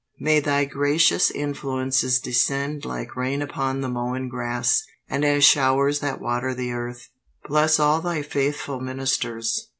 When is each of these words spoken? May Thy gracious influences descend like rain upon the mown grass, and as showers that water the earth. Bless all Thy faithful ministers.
May 0.19 0.39
Thy 0.39 0.65
gracious 0.65 1.29
influences 1.29 2.19
descend 2.19 2.85
like 2.85 3.15
rain 3.15 3.39
upon 3.43 3.81
the 3.81 3.87
mown 3.87 4.29
grass, 4.29 4.83
and 5.07 5.23
as 5.23 5.43
showers 5.43 5.99
that 5.99 6.19
water 6.19 6.55
the 6.55 6.71
earth. 6.71 7.09
Bless 7.47 7.79
all 7.79 8.01
Thy 8.01 8.23
faithful 8.23 8.79
ministers. 8.79 9.67